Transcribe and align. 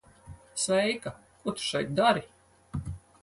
Sveika. 0.61 1.11
Ko 1.43 1.53
tu 1.59 1.67
šeit 1.67 1.93
dari? 2.01 2.25